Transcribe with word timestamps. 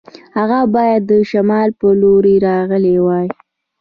هغه 0.37 0.59
باید 0.75 1.01
د 1.11 1.13
شمال 1.29 1.69
په 1.79 1.87
لور 2.01 2.23
راغلی 2.47 2.95
وای. 3.05 3.27